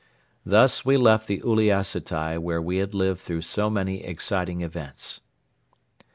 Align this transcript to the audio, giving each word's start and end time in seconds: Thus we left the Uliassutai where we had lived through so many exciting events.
Thus 0.43 0.83
we 0.83 0.97
left 0.97 1.27
the 1.27 1.41
Uliassutai 1.41 2.39
where 2.39 2.59
we 2.59 2.77
had 2.77 2.95
lived 2.95 3.19
through 3.19 3.41
so 3.43 3.69
many 3.69 4.03
exciting 4.03 4.61
events. 4.61 5.21